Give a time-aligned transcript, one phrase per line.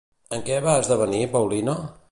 [0.37, 1.79] En què va esdevenir Paulina?